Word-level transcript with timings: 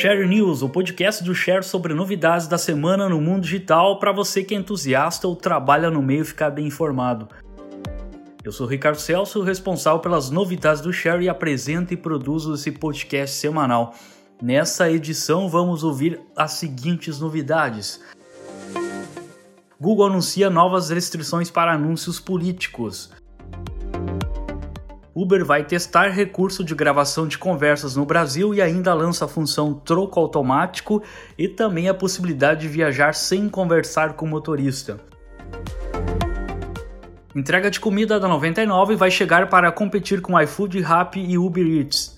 Share 0.00 0.28
News, 0.28 0.62
o 0.62 0.68
podcast 0.68 1.24
do 1.24 1.34
Share 1.34 1.64
sobre 1.64 1.92
novidades 1.92 2.46
da 2.46 2.56
semana 2.56 3.08
no 3.08 3.20
mundo 3.20 3.40
digital 3.40 3.98
para 3.98 4.12
você 4.12 4.44
que 4.44 4.54
é 4.54 4.56
entusiasta 4.56 5.26
ou 5.26 5.34
trabalha 5.34 5.90
no 5.90 6.00
meio 6.00 6.24
ficar 6.24 6.50
bem 6.50 6.68
informado. 6.68 7.28
Eu 8.44 8.52
sou 8.52 8.64
Ricardo 8.64 9.00
Celso, 9.00 9.42
responsável 9.42 9.98
pelas 9.98 10.30
novidades 10.30 10.80
do 10.80 10.92
Share 10.92 11.24
e 11.24 11.28
apresento 11.28 11.92
e 11.92 11.96
produzo 11.96 12.54
esse 12.54 12.70
podcast 12.70 13.34
semanal. 13.34 13.92
Nessa 14.40 14.88
edição 14.88 15.48
vamos 15.48 15.82
ouvir 15.82 16.20
as 16.36 16.52
seguintes 16.52 17.18
novidades. 17.18 18.00
Google 19.80 20.06
anuncia 20.06 20.48
novas 20.48 20.90
restrições 20.90 21.50
para 21.50 21.72
anúncios 21.72 22.20
políticos. 22.20 23.10
Uber 25.20 25.44
vai 25.44 25.64
testar 25.64 26.10
recurso 26.10 26.62
de 26.62 26.76
gravação 26.76 27.26
de 27.26 27.36
conversas 27.36 27.96
no 27.96 28.06
Brasil 28.06 28.54
e 28.54 28.62
ainda 28.62 28.94
lança 28.94 29.24
a 29.24 29.28
função 29.28 29.74
troco 29.74 30.20
automático 30.20 31.02
e 31.36 31.48
também 31.48 31.88
a 31.88 31.94
possibilidade 31.94 32.60
de 32.60 32.68
viajar 32.68 33.12
sem 33.14 33.48
conversar 33.48 34.12
com 34.12 34.26
o 34.26 34.28
motorista. 34.28 35.00
Entrega 37.34 37.68
de 37.68 37.80
comida 37.80 38.20
da 38.20 38.28
99 38.28 38.94
vai 38.94 39.10
chegar 39.10 39.48
para 39.48 39.72
competir 39.72 40.20
com 40.20 40.40
iFood, 40.40 40.80
Rappi 40.80 41.20
e 41.20 41.36
Uber 41.36 41.66
Eats. 41.66 42.17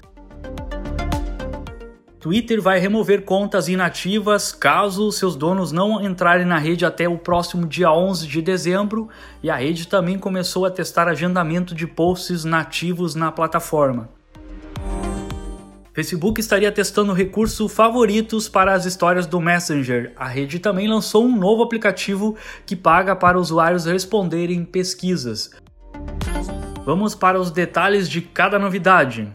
Twitter 2.20 2.60
vai 2.60 2.78
remover 2.78 3.22
contas 3.22 3.66
inativas 3.66 4.52
caso 4.52 5.10
seus 5.10 5.34
donos 5.34 5.72
não 5.72 6.04
entrarem 6.04 6.44
na 6.44 6.58
rede 6.58 6.84
até 6.84 7.08
o 7.08 7.16
próximo 7.16 7.66
dia 7.66 7.90
11 7.90 8.26
de 8.26 8.42
dezembro, 8.42 9.08
e 9.42 9.48
a 9.48 9.56
rede 9.56 9.88
também 9.88 10.18
começou 10.18 10.66
a 10.66 10.70
testar 10.70 11.08
agendamento 11.08 11.74
de 11.74 11.86
posts 11.86 12.44
nativos 12.44 13.14
na 13.14 13.32
plataforma. 13.32 14.10
Facebook 15.94 16.38
estaria 16.38 16.70
testando 16.70 17.12
o 17.12 17.14
recurso 17.14 17.66
favoritos 17.70 18.50
para 18.50 18.74
as 18.74 18.84
histórias 18.84 19.26
do 19.26 19.40
Messenger. 19.40 20.12
A 20.14 20.28
rede 20.28 20.58
também 20.58 20.86
lançou 20.86 21.24
um 21.24 21.34
novo 21.34 21.62
aplicativo 21.62 22.36
que 22.66 22.76
paga 22.76 23.16
para 23.16 23.40
usuários 23.40 23.86
responderem 23.86 24.62
pesquisas. 24.62 25.50
Vamos 26.84 27.14
para 27.14 27.40
os 27.40 27.50
detalhes 27.50 28.10
de 28.10 28.20
cada 28.20 28.58
novidade. 28.58 29.32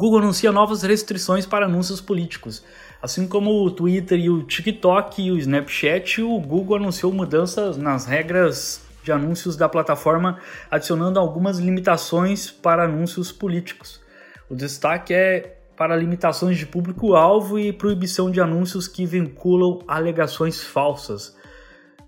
Google 0.00 0.20
anuncia 0.20 0.50
novas 0.50 0.80
restrições 0.80 1.44
para 1.44 1.66
anúncios 1.66 2.00
políticos. 2.00 2.64
Assim 3.02 3.28
como 3.28 3.62
o 3.62 3.70
Twitter 3.70 4.18
e 4.18 4.30
o 4.30 4.42
TikTok 4.42 5.20
e 5.20 5.30
o 5.30 5.36
Snapchat, 5.36 6.22
o 6.22 6.40
Google 6.40 6.78
anunciou 6.78 7.12
mudanças 7.12 7.76
nas 7.76 8.06
regras 8.06 8.80
de 9.04 9.12
anúncios 9.12 9.56
da 9.56 9.68
plataforma, 9.68 10.38
adicionando 10.70 11.20
algumas 11.20 11.58
limitações 11.58 12.50
para 12.50 12.84
anúncios 12.84 13.30
políticos. 13.30 14.00
O 14.48 14.54
destaque 14.54 15.12
é 15.12 15.58
para 15.76 15.94
limitações 15.96 16.56
de 16.56 16.64
público-alvo 16.64 17.58
e 17.58 17.70
proibição 17.70 18.30
de 18.30 18.40
anúncios 18.40 18.88
que 18.88 19.04
vinculam 19.04 19.80
alegações 19.86 20.62
falsas. 20.62 21.36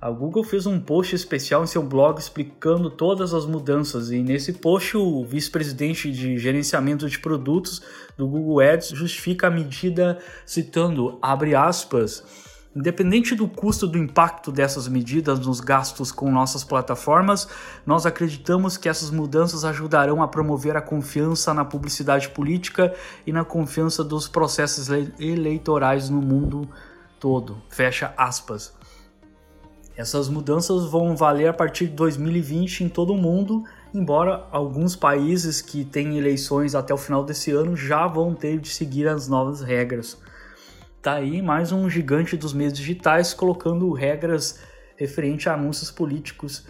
A 0.03 0.11
Google 0.11 0.43
fez 0.43 0.67
um 0.67 0.81
post 0.81 1.15
especial 1.15 1.63
em 1.63 1.67
seu 1.69 1.81
blog 1.81 2.19
explicando 2.19 2.91
todas 2.91 3.33
as 3.33 3.47
mudanças 3.47 4.11
e 4.11 4.21
nesse 4.21 4.53
post 4.53 4.97
o 4.97 5.25
vice-presidente 5.25 6.11
de 6.11 6.39
gerenciamento 6.39 7.09
de 7.09 7.21
produtos 7.21 7.81
do 8.17 8.27
Google 8.27 8.59
Ads 8.59 8.89
justifica 8.89 9.47
a 9.47 9.51
medida 9.51 10.19
citando, 10.45 11.21
abre 11.23 11.55
aspas, 11.55 12.25
Independente 12.75 13.37
do 13.37 13.47
custo 13.47 13.87
do 13.87 13.99
impacto 13.99 14.51
dessas 14.51 14.89
medidas 14.89 15.39
nos 15.39 15.61
gastos 15.61 16.11
com 16.11 16.33
nossas 16.33 16.65
plataformas, 16.65 17.47
nós 17.87 18.05
acreditamos 18.05 18.79
que 18.79 18.89
essas 18.89 19.11
mudanças 19.11 19.63
ajudarão 19.63 20.23
a 20.23 20.27
promover 20.27 20.75
a 20.75 20.81
confiança 20.81 21.55
na 21.55 21.67
publicidade 21.67 22.31
política 22.31 22.93
e 23.27 23.33
na 23.33 23.45
confiança 23.45 24.03
dos 24.03 24.27
processos 24.27 24.89
eleitorais 25.21 26.09
no 26.09 26.23
mundo 26.23 26.67
todo. 27.21 27.63
Fecha 27.69 28.13
aspas. 28.17 28.75
Essas 30.03 30.29
mudanças 30.29 30.87
vão 30.87 31.15
valer 31.15 31.47
a 31.47 31.53
partir 31.53 31.87
de 31.87 31.93
2020 31.93 32.83
em 32.83 32.89
todo 32.89 33.13
o 33.13 33.17
mundo, 33.17 33.63
embora 33.95 34.49
alguns 34.51 34.97
países 34.97 35.63
que 35.63 35.85
têm 35.85 36.19
eleições 36.19 36.75
até 36.75 36.93
o 36.93 36.97
final 36.97 37.23
desse 37.23 37.53
ano 37.53 37.77
já 37.77 38.09
vão 38.09 38.35
ter 38.35 38.59
de 38.59 38.69
seguir 38.69 39.07
as 39.07 39.29
novas 39.29 39.61
regras. 39.61 40.21
Tá 41.01 41.15
aí 41.15 41.41
mais 41.41 41.71
um 41.71 41.89
gigante 41.89 42.37
dos 42.37 42.53
meios 42.53 42.73
digitais 42.73 43.33
colocando 43.33 43.93
regras 43.93 44.59
referente 44.97 45.49
a 45.49 45.55
anúncios 45.55 45.93
políticos. 45.93 46.67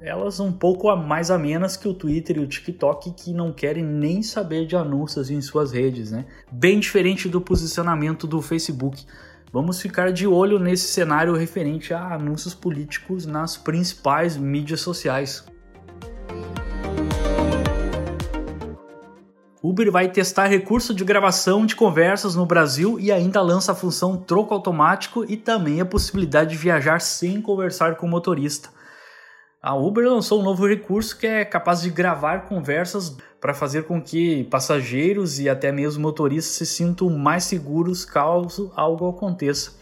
Elas 0.00 0.38
um 0.38 0.52
pouco 0.52 0.94
mais 0.94 1.28
amenas 1.28 1.76
que 1.76 1.88
o 1.88 1.94
Twitter 1.94 2.36
e 2.36 2.40
o 2.40 2.46
TikTok 2.46 3.14
que 3.14 3.32
não 3.32 3.52
querem 3.52 3.82
nem 3.82 4.22
saber 4.22 4.64
de 4.64 4.76
anúncios 4.76 5.28
em 5.28 5.40
suas 5.40 5.72
redes, 5.72 6.12
né? 6.12 6.24
Bem 6.52 6.78
diferente 6.78 7.28
do 7.28 7.40
posicionamento 7.40 8.28
do 8.28 8.40
Facebook. 8.40 9.04
Vamos 9.52 9.80
ficar 9.80 10.12
de 10.12 10.26
olho 10.26 10.58
nesse 10.58 10.88
cenário 10.88 11.34
referente 11.34 11.94
a 11.94 12.14
anúncios 12.14 12.54
políticos 12.54 13.26
nas 13.26 13.56
principais 13.56 14.36
mídias 14.36 14.80
sociais. 14.80 15.44
Uber 19.62 19.90
vai 19.90 20.08
testar 20.08 20.46
recurso 20.46 20.94
de 20.94 21.04
gravação 21.04 21.66
de 21.66 21.74
conversas 21.74 22.36
no 22.36 22.46
Brasil 22.46 23.00
e 23.00 23.10
ainda 23.10 23.40
lança 23.40 23.72
a 23.72 23.74
função 23.74 24.16
troco 24.16 24.54
automático 24.54 25.24
e 25.28 25.36
também 25.36 25.80
a 25.80 25.84
possibilidade 25.84 26.50
de 26.50 26.56
viajar 26.56 27.00
sem 27.00 27.40
conversar 27.40 27.96
com 27.96 28.06
o 28.06 28.08
motorista. 28.08 28.68
A 29.66 29.74
Uber 29.74 30.08
lançou 30.08 30.38
um 30.38 30.44
novo 30.44 30.64
recurso 30.64 31.18
que 31.18 31.26
é 31.26 31.44
capaz 31.44 31.82
de 31.82 31.90
gravar 31.90 32.42
conversas 32.42 33.16
para 33.40 33.52
fazer 33.52 33.82
com 33.82 34.00
que 34.00 34.44
passageiros 34.44 35.40
e 35.40 35.48
até 35.48 35.72
mesmo 35.72 36.02
motoristas 36.02 36.54
se 36.54 36.64
sintam 36.64 37.10
mais 37.10 37.42
seguros 37.42 38.04
caso 38.04 38.70
algo 38.76 39.08
aconteça. 39.08 39.72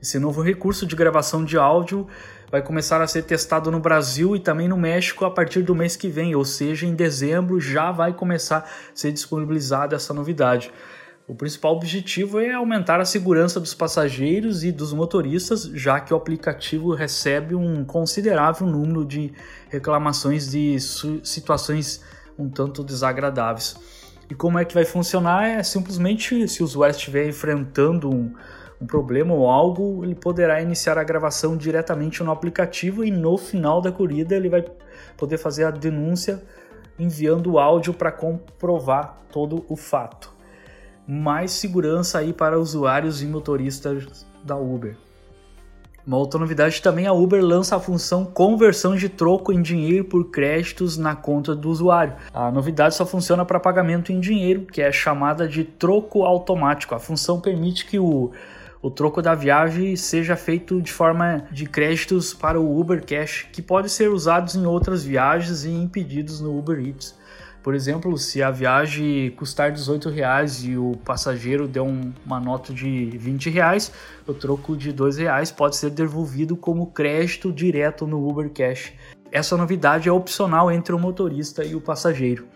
Esse 0.00 0.20
novo 0.20 0.40
recurso 0.40 0.86
de 0.86 0.94
gravação 0.94 1.44
de 1.44 1.58
áudio 1.58 2.06
vai 2.48 2.62
começar 2.62 3.02
a 3.02 3.08
ser 3.08 3.22
testado 3.22 3.72
no 3.72 3.80
Brasil 3.80 4.36
e 4.36 4.38
também 4.38 4.68
no 4.68 4.76
México 4.76 5.24
a 5.24 5.30
partir 5.32 5.62
do 5.62 5.74
mês 5.74 5.96
que 5.96 6.06
vem, 6.06 6.36
ou 6.36 6.44
seja, 6.44 6.86
em 6.86 6.94
dezembro 6.94 7.60
já 7.60 7.90
vai 7.90 8.12
começar 8.12 8.58
a 8.58 8.66
ser 8.94 9.10
disponibilizada 9.10 9.96
essa 9.96 10.14
novidade. 10.14 10.70
O 11.26 11.34
principal 11.34 11.72
objetivo 11.72 12.38
é 12.38 12.52
aumentar 12.52 13.00
a 13.00 13.04
segurança 13.06 13.58
dos 13.58 13.72
passageiros 13.72 14.62
e 14.62 14.70
dos 14.70 14.92
motoristas, 14.92 15.62
já 15.62 15.98
que 15.98 16.12
o 16.12 16.16
aplicativo 16.18 16.92
recebe 16.92 17.54
um 17.54 17.82
considerável 17.82 18.66
número 18.66 19.06
de 19.06 19.32
reclamações 19.70 20.50
de 20.50 20.78
situações 21.22 22.04
um 22.38 22.50
tanto 22.50 22.84
desagradáveis. 22.84 23.74
E 24.28 24.34
como 24.34 24.58
é 24.58 24.66
que 24.66 24.74
vai 24.74 24.84
funcionar? 24.84 25.48
É 25.48 25.62
simplesmente 25.62 26.46
se 26.46 26.60
o 26.60 26.64
usuário 26.66 26.94
estiver 26.94 27.26
enfrentando 27.26 28.10
um, 28.10 28.34
um 28.78 28.86
problema 28.86 29.32
ou 29.32 29.48
algo, 29.48 30.04
ele 30.04 30.14
poderá 30.14 30.60
iniciar 30.60 30.98
a 30.98 31.04
gravação 31.04 31.56
diretamente 31.56 32.22
no 32.22 32.32
aplicativo 32.32 33.02
e 33.02 33.10
no 33.10 33.38
final 33.38 33.80
da 33.80 33.90
corrida 33.90 34.36
ele 34.36 34.50
vai 34.50 34.62
poder 35.16 35.38
fazer 35.38 35.64
a 35.64 35.70
denúncia 35.70 36.42
enviando 36.98 37.52
o 37.52 37.58
áudio 37.58 37.94
para 37.94 38.12
comprovar 38.12 39.22
todo 39.32 39.64
o 39.70 39.74
fato 39.74 40.33
mais 41.06 41.52
segurança 41.52 42.18
aí 42.18 42.32
para 42.32 42.58
usuários 42.58 43.22
e 43.22 43.26
motoristas 43.26 44.26
da 44.42 44.56
Uber. 44.56 44.96
Uma 46.06 46.18
outra 46.18 46.38
novidade 46.38 46.82
também, 46.82 47.06
a 47.06 47.14
Uber 47.14 47.42
lança 47.42 47.76
a 47.76 47.80
função 47.80 48.26
conversão 48.26 48.94
de 48.94 49.08
troco 49.08 49.50
em 49.50 49.62
dinheiro 49.62 50.04
por 50.04 50.30
créditos 50.30 50.98
na 50.98 51.16
conta 51.16 51.54
do 51.54 51.70
usuário. 51.70 52.12
A 52.32 52.50
novidade 52.50 52.94
só 52.94 53.06
funciona 53.06 53.42
para 53.42 53.58
pagamento 53.58 54.12
em 54.12 54.20
dinheiro, 54.20 54.66
que 54.66 54.82
é 54.82 54.92
chamada 54.92 55.48
de 55.48 55.64
troco 55.64 56.22
automático. 56.22 56.94
A 56.94 56.98
função 56.98 57.40
permite 57.40 57.86
que 57.86 57.98
o, 57.98 58.32
o 58.82 58.90
troco 58.90 59.22
da 59.22 59.34
viagem 59.34 59.96
seja 59.96 60.36
feito 60.36 60.82
de 60.82 60.92
forma 60.92 61.44
de 61.50 61.64
créditos 61.64 62.34
para 62.34 62.60
o 62.60 62.78
Uber 62.78 63.02
Cash, 63.02 63.48
que 63.50 63.62
pode 63.62 63.88
ser 63.88 64.10
usados 64.10 64.54
em 64.54 64.66
outras 64.66 65.02
viagens 65.02 65.64
e 65.64 65.70
em 65.70 65.88
pedidos 65.88 66.38
no 66.38 66.58
Uber 66.58 66.78
Eats. 66.86 67.18
Por 67.64 67.74
exemplo, 67.74 68.18
se 68.18 68.42
a 68.42 68.50
viagem 68.50 69.30
custar 69.30 69.72
18 69.72 70.10
reais 70.10 70.62
e 70.66 70.76
o 70.76 70.92
passageiro 71.02 71.66
der 71.66 71.80
um, 71.80 72.12
uma 72.22 72.38
nota 72.38 72.74
de 72.74 73.06
20 73.16 73.48
reais, 73.48 73.90
o 74.28 74.34
troco 74.34 74.76
de 74.76 74.92
2 74.92 75.16
reais 75.16 75.50
pode 75.50 75.76
ser 75.76 75.88
devolvido 75.88 76.58
como 76.58 76.88
crédito 76.88 77.50
direto 77.50 78.06
no 78.06 78.28
Uber 78.28 78.50
Cash. 78.50 78.92
Essa 79.32 79.56
novidade 79.56 80.10
é 80.10 80.12
opcional 80.12 80.70
entre 80.70 80.94
o 80.94 80.98
motorista 80.98 81.64
e 81.64 81.74
o 81.74 81.80
passageiro. 81.80 82.46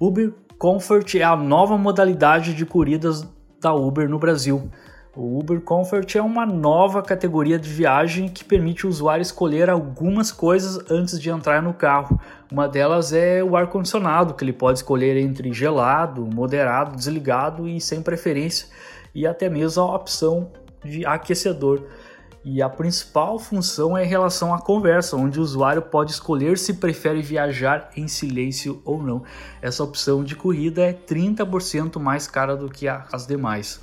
Uber 0.00 0.32
Comfort 0.56 1.16
é 1.16 1.22
a 1.22 1.36
nova 1.36 1.76
modalidade 1.76 2.54
de 2.54 2.64
corridas 2.64 3.28
da 3.60 3.74
Uber 3.74 4.08
no 4.08 4.18
Brasil. 4.18 4.70
O 5.16 5.38
Uber 5.38 5.60
Comfort 5.60 6.16
é 6.16 6.20
uma 6.20 6.44
nova 6.44 7.00
categoria 7.00 7.56
de 7.56 7.70
viagem 7.70 8.28
que 8.28 8.44
permite 8.44 8.84
o 8.84 8.88
usuário 8.88 9.22
escolher 9.22 9.70
algumas 9.70 10.32
coisas 10.32 10.90
antes 10.90 11.20
de 11.20 11.30
entrar 11.30 11.62
no 11.62 11.72
carro. 11.72 12.20
Uma 12.50 12.66
delas 12.66 13.12
é 13.12 13.40
o 13.40 13.56
ar-condicionado, 13.56 14.34
que 14.34 14.42
ele 14.42 14.52
pode 14.52 14.80
escolher 14.80 15.16
entre 15.16 15.52
gelado, 15.52 16.26
moderado, 16.26 16.96
desligado 16.96 17.68
e 17.68 17.80
sem 17.80 18.02
preferência, 18.02 18.66
e 19.14 19.24
até 19.24 19.48
mesmo 19.48 19.84
a 19.84 19.94
opção 19.94 20.50
de 20.84 21.06
aquecedor. 21.06 21.82
E 22.44 22.60
a 22.60 22.68
principal 22.68 23.38
função 23.38 23.96
é 23.96 24.04
em 24.04 24.08
relação 24.08 24.52
à 24.52 24.60
conversa, 24.60 25.16
onde 25.16 25.38
o 25.38 25.42
usuário 25.42 25.80
pode 25.80 26.10
escolher 26.10 26.58
se 26.58 26.74
prefere 26.74 27.22
viajar 27.22 27.88
em 27.96 28.08
silêncio 28.08 28.82
ou 28.84 29.00
não. 29.00 29.22
Essa 29.62 29.84
opção 29.84 30.24
de 30.24 30.34
corrida 30.34 30.82
é 30.82 30.92
30% 30.92 32.00
mais 32.00 32.26
cara 32.26 32.56
do 32.56 32.68
que 32.68 32.88
as 32.88 33.28
demais. 33.28 33.80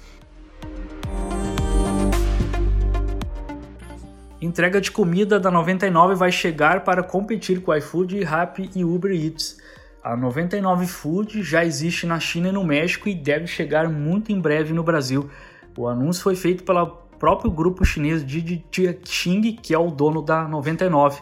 Entrega 4.42 4.82
de 4.82 4.90
comida 4.90 5.40
da 5.40 5.52
99 5.52 6.16
vai 6.16 6.32
chegar 6.32 6.84
para 6.84 7.04
competir 7.04 7.62
com 7.62 7.76
iFood, 7.76 8.24
Rappi 8.24 8.72
e 8.76 8.84
Uber 8.84 9.12
Eats. 9.12 9.60
A 10.04 10.18
99 10.18 10.88
Food 10.88 11.44
já 11.44 11.64
existe 11.64 12.08
na 12.08 12.20
China 12.20 12.50
e 12.50 12.52
no 12.52 12.64
México 12.64 13.08
e 13.08 13.14
deve 13.14 13.46
chegar 13.46 13.88
muito 13.88 14.32
em 14.32 14.42
breve 14.42 14.74
no 14.74 14.82
Brasil. 14.82 15.30
O 15.78 15.88
anúncio 15.88 16.24
foi 16.24 16.36
feito 16.36 16.64
pelo 16.64 16.88
próprio 17.20 17.52
grupo 17.52 17.86
chinês 17.86 18.26
Didi 18.26 18.66
Xing, 19.06 19.58
que 19.62 19.76
é 19.76 19.78
o 19.78 19.92
dono 19.92 20.24
da 20.24 20.48
99. 20.48 21.22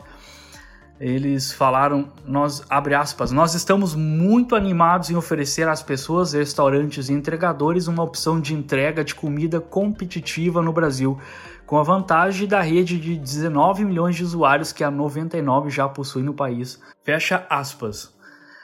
Eles 0.99 1.53
falaram, 1.53 2.11
nós 2.25 2.61
abre 2.69 2.93
aspas, 2.93 3.31
nós 3.31 3.55
estamos 3.55 3.95
muito 3.95 4.53
animados 4.53 5.09
em 5.09 5.15
oferecer 5.15 5.65
às 5.65 5.81
pessoas, 5.81 6.33
restaurantes 6.33 7.07
e 7.07 7.13
entregadores 7.13 7.87
uma 7.87 8.03
opção 8.03 8.41
de 8.41 8.53
entrega 8.53 9.01
de 9.01 9.15
comida 9.15 9.61
competitiva 9.61 10.61
no 10.61 10.73
Brasil, 10.73 11.17
com 11.65 11.77
a 11.77 11.83
vantagem 11.83 12.49
da 12.49 12.59
rede 12.59 12.99
de 12.99 13.15
19 13.15 13.85
milhões 13.85 14.17
de 14.17 14.25
usuários 14.25 14.73
que 14.73 14.83
a 14.83 14.91
99 14.91 15.69
já 15.69 15.87
possui 15.87 16.21
no 16.21 16.33
país. 16.33 16.81
Fecha 17.01 17.45
aspas. 17.49 18.13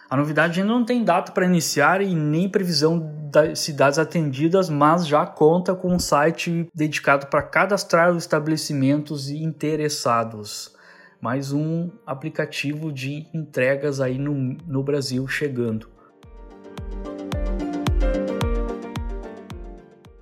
A 0.10 0.18
novidade 0.18 0.60
ainda 0.60 0.74
não 0.74 0.84
tem 0.84 1.06
data 1.06 1.32
para 1.32 1.46
iniciar 1.46 2.02
e 2.02 2.14
nem 2.14 2.50
previsão 2.50 3.30
das 3.32 3.60
cidades 3.60 3.98
atendidas, 3.98 4.70
mas 4.70 5.08
já 5.08 5.26
conta 5.26 5.74
com 5.74 5.94
um 5.94 6.00
site 6.00 6.68
dedicado 6.76 7.28
para 7.28 7.42
cadastrar 7.42 8.12
os 8.12 8.24
estabelecimentos 8.24 9.30
interessados. 9.30 10.75
Mais 11.26 11.52
um 11.52 11.90
aplicativo 12.06 12.94
de 12.94 13.26
entregas 13.34 14.00
aí 14.00 14.16
no, 14.16 14.56
no 14.68 14.84
Brasil 14.84 15.28
chegando. 15.28 15.90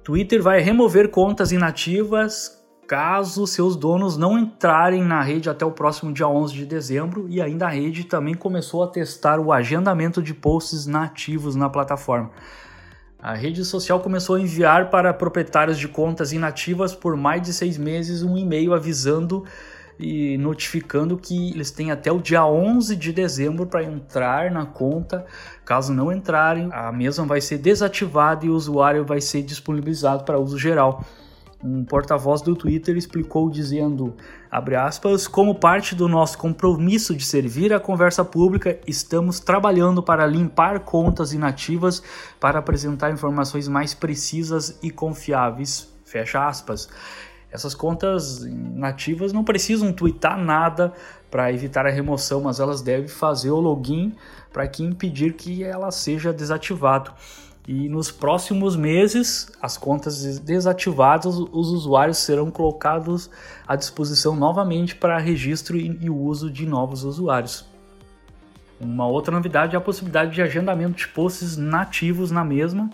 Twitter 0.02 0.42
vai 0.42 0.62
remover 0.62 1.10
contas 1.10 1.52
inativas 1.52 2.66
caso 2.88 3.46
seus 3.46 3.76
donos 3.76 4.16
não 4.16 4.40
entrarem 4.40 5.04
na 5.04 5.22
rede 5.22 5.50
até 5.50 5.66
o 5.66 5.74
próximo 5.74 6.14
dia 6.14 6.26
11 6.26 6.54
de 6.54 6.66
dezembro 6.66 7.28
e 7.28 7.42
ainda 7.42 7.66
a 7.66 7.70
rede 7.70 8.06
também 8.06 8.34
começou 8.34 8.82
a 8.82 8.88
testar 8.88 9.42
o 9.42 9.52
agendamento 9.52 10.24
de 10.24 10.34
posts 10.34 10.86
nativos 10.86 11.54
na 11.54 11.70
plataforma. 11.70 12.32
A 13.20 13.34
rede 13.34 13.66
social 13.66 14.00
começou 14.00 14.38
a 14.38 14.40
enviar 14.40 14.90
para 14.90 15.14
proprietários 15.14 15.78
de 15.78 15.90
contas 15.90 16.32
inativas 16.32 16.96
por 16.96 17.18
mais 17.18 17.42
de 17.42 17.52
seis 17.52 17.78
meses 17.78 18.24
um 18.24 18.38
e-mail 18.38 18.74
avisando 18.74 19.44
e 20.04 20.38
notificando 20.38 21.18
que 21.18 21.52
eles 21.52 21.72
têm 21.72 21.90
até 21.90 22.12
o 22.12 22.20
dia 22.20 22.46
11 22.46 22.94
de 22.98 23.14
dezembro 23.14 23.66
para 23.66 23.84
entrar 23.84 24.52
na 24.52 24.66
conta. 24.66 25.26
Caso 25.64 25.94
não 25.94 26.12
entrarem, 26.12 26.70
a 26.74 26.92
mesma 26.92 27.26
vai 27.26 27.40
ser 27.40 27.58
desativada 27.58 28.46
e 28.46 28.50
o 28.50 28.56
usuário 28.56 29.06
vai 29.06 29.22
ser 29.22 29.44
disponibilizado 29.44 30.26
para 30.26 30.38
uso 30.38 30.58
geral. 30.58 31.06
Um 31.64 31.86
porta-voz 31.86 32.42
do 32.42 32.54
Twitter 32.54 32.98
explicou 32.98 33.50
dizendo, 33.50 34.18
aspas, 34.52 35.26
como 35.26 35.56
parte 35.56 35.96
do 35.96 36.10
nosso 36.10 36.38
compromisso 36.38 37.16
de 37.16 37.24
servir 37.24 37.72
a 37.74 37.80
conversa 37.80 38.26
pública, 38.26 38.78
estamos 38.86 39.40
trabalhando 39.40 40.04
para 40.04 40.26
limpar 40.26 40.82
contas 40.82 41.32
inativas 41.32 42.04
para 42.42 42.60
apresentar 42.60 43.14
informações 43.14 43.70
mais 43.70 43.94
precisas 43.94 44.78
e 44.84 44.92
confiáveis. 44.92 45.88
Fecha 46.04 46.46
aspas. 46.46 46.90
Essas 47.54 47.76
contas 47.76 48.44
nativas 48.44 49.32
não 49.32 49.44
precisam 49.44 49.94
twittar 49.94 50.40
nada 50.40 50.92
para 51.30 51.54
evitar 51.54 51.86
a 51.86 51.92
remoção, 51.92 52.42
mas 52.42 52.60
elas 52.60 52.82
devem 52.82 53.08
fazer 53.08 53.52
o 53.52 53.60
login 53.60 54.16
para 54.52 54.68
que 54.68 54.84
impedir 54.84 55.34
que 55.34 55.64
ela 55.64 55.92
seja 55.92 56.34
desativada. 56.34 57.12
E 57.68 57.88
nos 57.88 58.10
próximos 58.10 58.76
meses, 58.76 59.52
as 59.62 59.78
contas 59.78 60.40
desativadas, 60.40 61.38
os 61.38 61.70
usuários 61.70 62.18
serão 62.18 62.50
colocados 62.50 63.30
à 63.68 63.76
disposição 63.76 64.36
novamente 64.36 64.96
para 64.96 65.20
registro 65.20 65.78
e 65.78 66.10
uso 66.10 66.50
de 66.50 66.66
novos 66.66 67.04
usuários. 67.04 67.66
Uma 68.82 69.06
outra 69.06 69.32
novidade 69.32 69.76
é 69.76 69.78
a 69.78 69.82
possibilidade 69.82 70.34
de 70.34 70.42
agendamento 70.42 70.98
de 70.98 71.08
posts 71.08 71.56
nativos 71.56 72.32
na 72.32 72.44
mesma. 72.44 72.90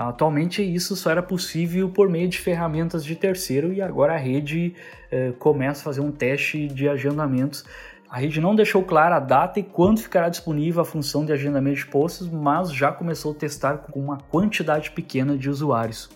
Atualmente 0.00 0.62
isso 0.62 0.94
só 0.94 1.10
era 1.10 1.22
possível 1.22 1.88
por 1.88 2.08
meio 2.08 2.28
de 2.28 2.38
ferramentas 2.38 3.04
de 3.04 3.16
terceiro 3.16 3.72
e 3.72 3.82
agora 3.82 4.14
a 4.14 4.16
rede 4.16 4.74
eh, 5.10 5.32
começa 5.38 5.80
a 5.80 5.84
fazer 5.84 6.00
um 6.00 6.12
teste 6.12 6.68
de 6.68 6.88
agendamentos 6.88 7.64
a 8.10 8.20
rede 8.20 8.40
não 8.40 8.56
deixou 8.56 8.82
clara 8.82 9.16
a 9.16 9.20
data 9.20 9.60
e 9.60 9.62
quando 9.62 10.00
ficará 10.00 10.30
disponível 10.30 10.80
a 10.80 10.84
função 10.84 11.26
de 11.26 11.32
agendamento 11.32 11.76
de 11.76 11.86
posts, 11.86 12.26
mas 12.26 12.72
já 12.72 12.90
começou 12.90 13.32
a 13.32 13.34
testar 13.34 13.78
com 13.78 14.00
uma 14.00 14.16
quantidade 14.16 14.90
pequena 14.92 15.36
de 15.36 15.50
usuários. 15.50 16.08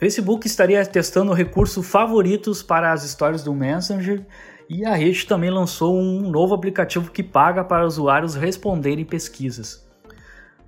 Facebook 0.00 0.48
estaria 0.48 0.84
testando 0.84 1.30
o 1.30 1.34
recurso 1.34 1.80
favoritos 1.80 2.60
para 2.60 2.90
as 2.90 3.04
histórias 3.04 3.44
do 3.44 3.54
Messenger 3.54 4.26
e 4.70 4.84
a 4.84 4.94
rede 4.94 5.26
também 5.26 5.50
lançou 5.50 5.98
um 5.98 6.30
novo 6.30 6.54
aplicativo 6.54 7.10
que 7.10 7.24
paga 7.24 7.64
para 7.64 7.84
usuários 7.84 8.36
responderem 8.36 9.04
pesquisas. 9.04 9.84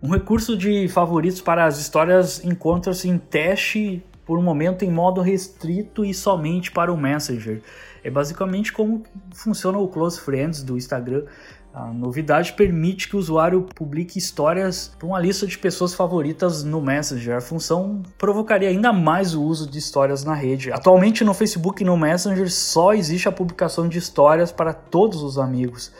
Um 0.03 0.11
recurso 0.11 0.57
de 0.57 0.89
favoritos 0.89 1.41
para 1.41 1.65
as 1.65 1.79
histórias 1.79 2.45
encontra-se 2.45 3.09
em 3.09 3.17
teste 3.17 4.05
por 4.27 4.37
um 4.37 4.43
momento 4.43 4.85
em 4.85 4.91
modo 4.91 5.21
restrito 5.21 6.05
e 6.05 6.13
somente 6.13 6.73
para 6.73 6.93
o 6.93 6.97
Messenger. 6.97 7.63
É 8.03 8.11
basicamente 8.11 8.73
como 8.73 9.05
funciona 9.33 9.79
o 9.79 9.87
Close 9.87 10.21
Friends 10.21 10.65
do 10.65 10.77
Instagram. 10.77 11.23
A 11.75 11.87
novidade 11.87 12.53
permite 12.53 13.09
que 13.09 13.17
o 13.17 13.19
usuário 13.19 13.67
publique 13.75 14.19
histórias 14.19 14.95
para 14.99 15.07
uma 15.07 15.19
lista 15.19 15.47
de 15.47 15.57
pessoas 15.57 15.95
favoritas 15.95 16.63
no 16.63 16.83
Messenger. 16.83 17.39
A 17.39 17.41
função 17.41 18.03
provocaria 18.19 18.69
ainda 18.69 18.93
mais 18.93 19.35
o 19.35 19.43
uso 19.43 19.71
de 19.71 19.79
histórias 19.79 20.23
na 20.23 20.35
rede. 20.35 20.71
Atualmente 20.71 21.25
no 21.25 21.33
Facebook 21.33 21.83
e 21.83 21.87
no 21.87 21.97
Messenger 21.97 22.53
só 22.53 22.93
existe 22.93 23.27
a 23.27 23.33
publicação 23.33 23.89
de 23.89 23.97
histórias 23.97 24.53
para 24.53 24.75
todos 24.75 25.23
os 25.23 25.39
amigos. 25.39 25.91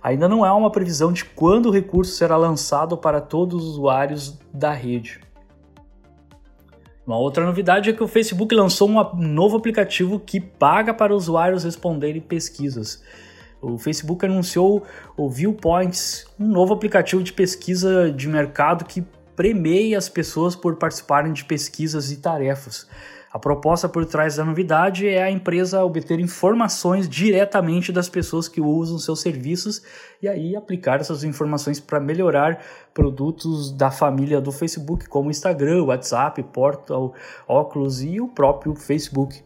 Ainda 0.00 0.28
não 0.28 0.44
há 0.44 0.54
uma 0.54 0.70
previsão 0.70 1.12
de 1.12 1.24
quando 1.24 1.66
o 1.66 1.72
recurso 1.72 2.12
será 2.12 2.36
lançado 2.36 2.96
para 2.96 3.20
todos 3.20 3.64
os 3.64 3.70
usuários 3.70 4.38
da 4.54 4.70
rede. 4.70 5.20
Uma 7.04 7.18
outra 7.18 7.44
novidade 7.44 7.90
é 7.90 7.92
que 7.92 8.02
o 8.02 8.08
Facebook 8.08 8.54
lançou 8.54 8.88
um 8.88 9.16
novo 9.16 9.56
aplicativo 9.56 10.20
que 10.20 10.40
paga 10.40 10.94
para 10.94 11.12
usuários 11.12 11.64
responderem 11.64 12.20
pesquisas. 12.20 13.02
O 13.66 13.78
Facebook 13.78 14.24
anunciou 14.24 14.84
o 15.16 15.28
Viewpoints, 15.28 16.24
um 16.38 16.46
novo 16.46 16.72
aplicativo 16.72 17.20
de 17.20 17.32
pesquisa 17.32 18.12
de 18.12 18.28
mercado 18.28 18.84
que 18.84 19.04
premia 19.34 19.98
as 19.98 20.08
pessoas 20.08 20.54
por 20.54 20.76
participarem 20.76 21.32
de 21.32 21.44
pesquisas 21.44 22.12
e 22.12 22.18
tarefas. 22.18 22.86
A 23.32 23.40
proposta 23.40 23.88
por 23.88 24.06
trás 24.06 24.36
da 24.36 24.44
novidade 24.44 25.08
é 25.08 25.20
a 25.22 25.30
empresa 25.30 25.84
obter 25.84 26.20
informações 26.20 27.08
diretamente 27.08 27.90
das 27.90 28.08
pessoas 28.08 28.48
que 28.48 28.60
usam 28.60 28.98
seus 28.98 29.20
serviços 29.20 29.82
e 30.22 30.28
aí 30.28 30.54
aplicar 30.54 31.00
essas 31.00 31.24
informações 31.24 31.80
para 31.80 31.98
melhorar 31.98 32.64
produtos 32.94 33.72
da 33.72 33.90
família 33.90 34.40
do 34.40 34.52
Facebook, 34.52 35.06
como 35.08 35.28
Instagram, 35.28 35.82
WhatsApp, 35.84 36.40
Portal, 36.44 37.12
Oculus 37.48 38.00
e 38.00 38.20
o 38.20 38.28
próprio 38.28 38.76
Facebook. 38.76 39.42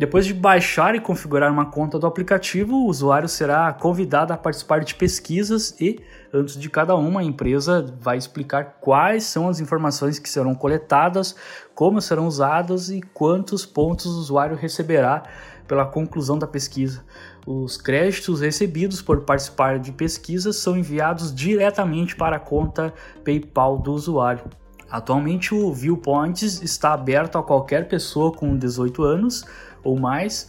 Depois 0.00 0.24
de 0.24 0.32
baixar 0.32 0.94
e 0.94 0.98
configurar 0.98 1.52
uma 1.52 1.66
conta 1.66 1.98
do 1.98 2.06
aplicativo, 2.06 2.74
o 2.74 2.86
usuário 2.86 3.28
será 3.28 3.70
convidado 3.70 4.32
a 4.32 4.36
participar 4.38 4.82
de 4.82 4.94
pesquisas 4.94 5.78
e, 5.78 6.00
antes 6.32 6.58
de 6.58 6.70
cada 6.70 6.96
uma, 6.96 7.20
a 7.20 7.22
empresa 7.22 7.84
vai 8.00 8.16
explicar 8.16 8.78
quais 8.80 9.24
são 9.24 9.46
as 9.46 9.60
informações 9.60 10.18
que 10.18 10.30
serão 10.30 10.54
coletadas, 10.54 11.36
como 11.74 12.00
serão 12.00 12.26
usadas 12.26 12.88
e 12.88 13.02
quantos 13.12 13.66
pontos 13.66 14.06
o 14.06 14.20
usuário 14.20 14.56
receberá 14.56 15.24
pela 15.68 15.84
conclusão 15.84 16.38
da 16.38 16.46
pesquisa. 16.46 17.04
Os 17.46 17.76
créditos 17.76 18.40
recebidos 18.40 19.02
por 19.02 19.20
participar 19.26 19.78
de 19.78 19.92
pesquisas 19.92 20.56
são 20.56 20.78
enviados 20.78 21.30
diretamente 21.30 22.16
para 22.16 22.36
a 22.36 22.40
conta 22.40 22.94
PayPal 23.22 23.76
do 23.76 23.92
usuário. 23.92 24.44
Atualmente, 24.90 25.54
o 25.54 25.72
Viewpoints 25.72 26.62
está 26.62 26.92
aberto 26.92 27.38
a 27.38 27.42
qualquer 27.44 27.86
pessoa 27.86 28.32
com 28.32 28.56
18 28.56 29.04
anos 29.04 29.44
ou 29.82 29.98
mais, 29.98 30.48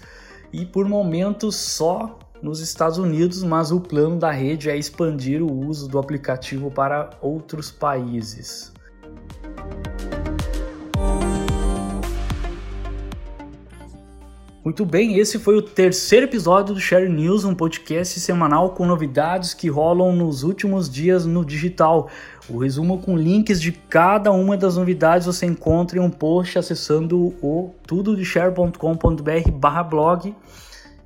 e 0.51 0.65
por 0.65 0.87
momentos 0.87 1.55
só 1.55 2.19
nos 2.41 2.59
Estados 2.59 2.97
Unidos, 2.97 3.43
mas 3.43 3.71
o 3.71 3.79
plano 3.79 4.17
da 4.17 4.31
rede 4.31 4.69
é 4.69 4.75
expandir 4.75 5.43
o 5.43 5.67
uso 5.67 5.87
do 5.87 5.99
aplicativo 5.99 6.71
para 6.71 7.11
outros 7.21 7.69
países. 7.69 8.71
Muito 14.63 14.85
bem, 14.85 15.17
esse 15.17 15.39
foi 15.39 15.57
o 15.57 15.61
terceiro 15.61 16.27
episódio 16.27 16.75
do 16.75 16.79
Share 16.79 17.09
News, 17.09 17.43
um 17.43 17.55
podcast 17.55 18.19
semanal 18.19 18.75
com 18.75 18.85
novidades 18.85 19.55
que 19.55 19.67
rolam 19.67 20.15
nos 20.15 20.43
últimos 20.43 20.87
dias 20.87 21.25
no 21.25 21.43
digital. 21.43 22.09
O 22.51 22.57
resumo 22.57 22.97
com 22.97 23.17
links 23.17 23.61
de 23.61 23.71
cada 23.71 24.33
uma 24.33 24.57
das 24.57 24.75
novidades 24.75 25.25
você 25.25 25.45
encontra 25.45 25.97
em 25.97 26.01
um 26.01 26.09
post 26.09 26.59
acessando 26.59 27.33
o 27.41 27.73
tudodeshare.com.br/blog. 27.87 30.35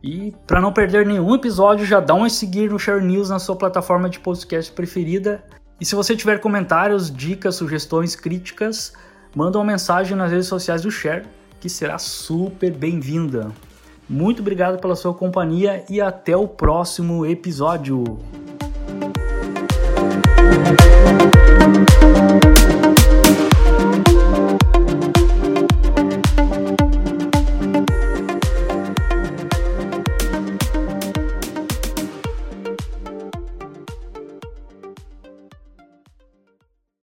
E 0.02 0.34
para 0.48 0.60
não 0.60 0.74
perder 0.74 1.06
nenhum 1.06 1.36
episódio, 1.36 1.86
já 1.86 2.00
dá 2.00 2.16
um 2.16 2.28
seguir 2.28 2.72
no 2.72 2.80
Share 2.80 3.04
News 3.04 3.30
na 3.30 3.38
sua 3.38 3.56
plataforma 3.56 4.10
de 4.10 4.20
podcast 4.20 4.72
preferida. 4.72 5.44
E 5.80 5.86
se 5.86 5.94
você 5.94 6.16
tiver 6.16 6.40
comentários, 6.40 7.12
dicas, 7.12 7.54
sugestões, 7.56 8.16
críticas, 8.16 8.94
manda 9.36 9.60
uma 9.60 9.66
mensagem 9.66 10.18
nas 10.18 10.32
redes 10.32 10.48
sociais 10.48 10.82
do 10.82 10.90
Share 10.90 11.28
que 11.60 11.70
será 11.70 12.00
super 12.00 12.72
bem-vinda. 12.72 13.52
Muito 14.10 14.42
obrigado 14.42 14.80
pela 14.80 14.96
sua 14.96 15.14
companhia 15.14 15.86
e 15.90 16.02
até 16.02 16.36
o 16.36 16.48
próximo 16.48 17.24
episódio. 17.24 18.18
Thank 20.38 20.82
you. 22.60 22.65